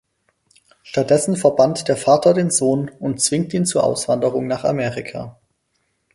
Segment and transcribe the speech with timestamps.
[0.81, 5.37] Stattdessen verbannt der Vater den Sohn und zwingt ihn zur Auswanderung nach Amerika.